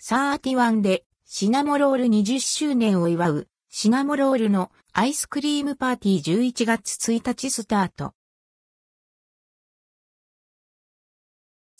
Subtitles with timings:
[0.00, 8.14] 31でシナモロール20周年を祝うシナモロールのアイスクリームパーティー11月1日スタート。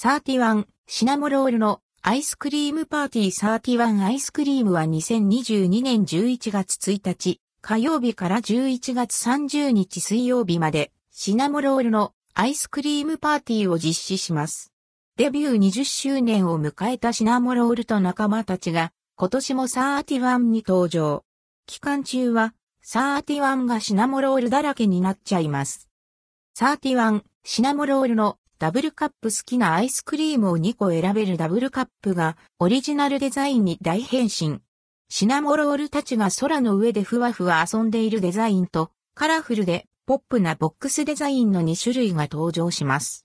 [0.00, 14.76] 31シナモロールのアイスクリームパーティー31アイスクリームは2022年11月1日火曜日から11月30日水曜日までシナモロールのアイスクリームパーティーを実施します。
[15.17, 21.25] デビュー20周年を迎えたシナモロールと仲間たちが今年も31に登場。
[21.65, 22.52] 期間中は
[22.84, 25.89] 31がシナモロールだらけになっちゃいます。
[26.59, 34.61] 31シナモロールのダブルカップ好きなアイスクリームを2個選べるダブルカップがオリジナルデザインに大変身。
[35.09, 43.25] シナモロールたちが空の上でふわふわ遊んでいるデザインとカラフルでポップなボックスデザインの2種類が登場します。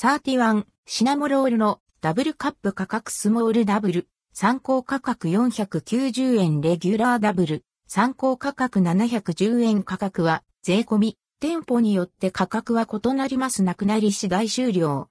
[0.00, 15.08] 31シナモロールのダブルカップ価格スモールダブル参考価格490円レギュラーダブル参考価格710円価格は税込み店舗によって価格は異なりますなくなり次第終了。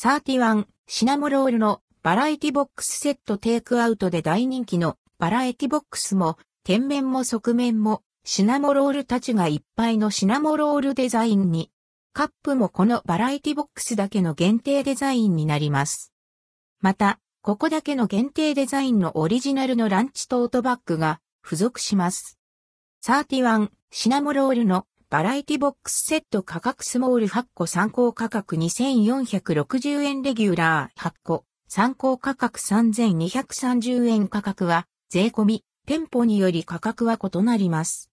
[0.00, 11.71] 31シナモロールのバラエティボックスセットテイクアウトで大人気のバラエティボックスも天面も側面もシナモロールたちがいっぱいのシナモロールデザインに。
[12.14, 16.12] カップもこのバラエティボックスだけの限定デザインになります。
[16.80, 22.38] また、ここだけの限定デザインのオリジナルのランチトートバッグが付属します。
[23.04, 38.10] 31シナモロールのバラエティボックスセット価格スモール8個参考価格2460円レギュラー8個参考価格3230円価格は税込み店舗により価格は異なります。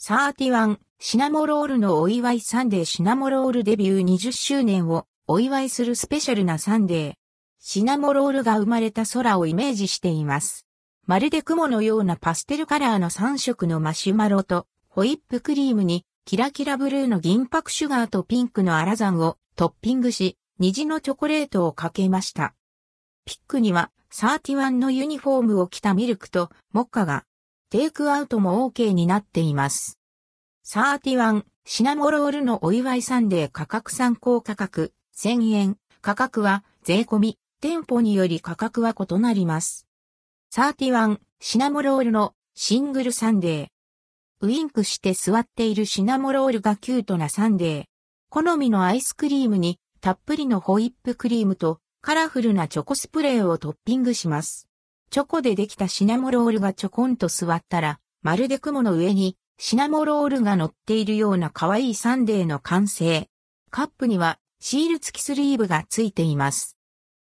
[0.00, 7.12] 31シナモロールのお祝いサンデーシナモロールデビュー20周年をお祝いするスペシャルなサンデー。
[7.58, 10.64] シナモロールが生まれた空をイメージしています。
[11.04, 22.54] まるで雲のようなパステルカラーの3色のマシュマロとホイップクリームにキラキラブルーの銀箔シュガーとピンクのアラザンをトッピングし、虹のチョコレートをかけました。
[23.24, 27.24] ピックには31のユニフォームを着たミルクとモッカが
[27.70, 29.98] テイクアウトも OK になっています。
[30.64, 39.88] 31シナモロールのお祝いサンデー価格参考価格1000円価格は税込み店舗により価格は異なります。
[40.54, 47.84] 31シナモロールのシングルサンデーウインクして座っているシナモロールがキュートなサンデー。
[48.28, 54.68] 好みのアイスクリームにたっぷりのホイップクリームとカラフルなチョコスプレーをトッピングします。
[55.10, 63.28] チョコでできたシナモロールがちょこんと座ったら、まるで雲の上にシナモロールが乗っているような可愛いサンデーの完成。
[63.70, 66.76] カップにはシール付きスリーブが付いています。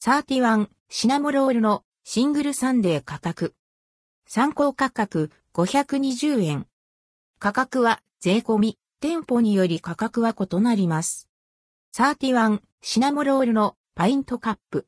[0.03, 3.55] 31シナモロールのシングルサンデー価格。
[4.27, 6.67] 参考価格520円。
[7.41, 11.29] 価格は税込み、店舗により価格は異なります。
[11.95, 14.87] 31シナモロールのパイントカップ。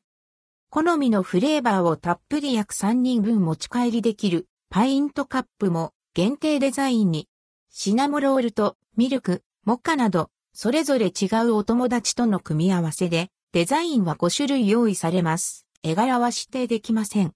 [0.71, 7.29] 好みのフレーバーをたっぷり約3人分持ち帰りできるパイントカップも限定デザインに
[7.69, 15.67] シナモロールとミルク、モカなどそれぞれ違うお友達との組み合わせでデザインは5種類用意されます。
[15.83, 17.35] 絵柄は指定できません。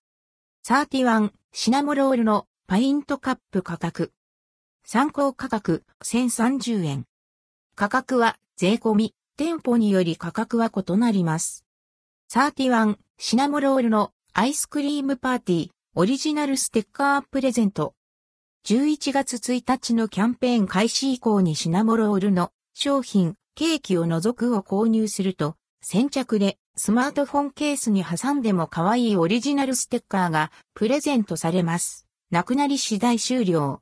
[0.67, 4.13] 31シナモロールのパイントカップ価格。
[4.87, 7.05] 参考価格1030円。
[7.75, 11.67] 価格は税込み、店舗により価格は異なります。
[12.33, 17.93] 31シナモロールのアイスクリームパーティーオリジナルステッカープレゼント。
[18.67, 32.07] 11月1日のキャンペーン開始以降にシナモロールの商品、ケーキを除くを購入すると、先着でスマートフォンケースに挟んでも可愛いオリジナルステッカーがプレゼントされます。
[32.31, 33.81] なくなり次第終了。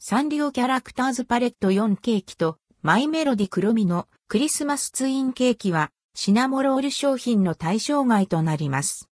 [0.00, 9.08] サンリオキャラクターズパレット4ケーキとマイメロディ黒ミのクリスマスツインケーキはシナモロール商品の対象外となります。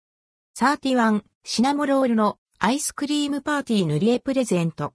[0.58, 4.94] 31シナモロールのアイスクリームパーティー塗り絵プレゼント。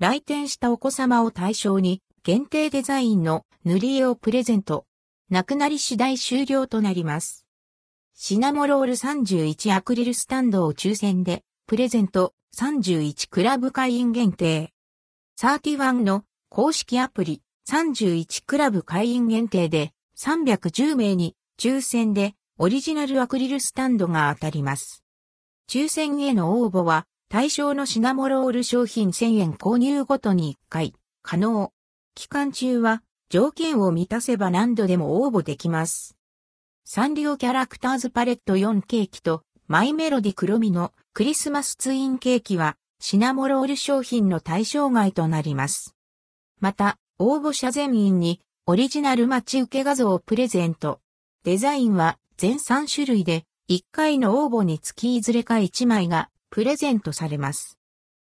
[0.00, 4.84] 来店したお子様を対象に限定デザインの塗り絵をプレゼント。
[5.30, 7.46] なくなり次第終了となります。
[8.14, 14.72] シナモロール31アクリルスタンドを抽選でプレゼント31クラブ会員限定。
[15.40, 25.04] 31の公式アプリ31クラブ会員限定で310名に抽選でオリジナルアクリルスタンドが当たります。
[25.68, 31.72] 抽選への応募は対象のシナモロール商品1000円購入ごとに1回可能。
[32.14, 36.16] 期間中は条件を満たせば何度でも応募できます。
[36.86, 45.94] サンリオキャラクターズパレット4ケーキとマイメロディ黒みのクリスマスツインケーキはシナモロール商品の対象外となります。
[46.60, 51.00] また、応募者全員にオリジナル待ち受け画像をプレゼント。
[51.44, 57.76] デザインは全3種類で1回の応募につきいずれか1枚がプレゼントされます。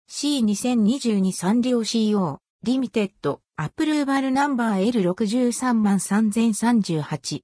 [0.09, 7.03] C2022 サンリオ CO リミテッドアプルーバルナンバー L633038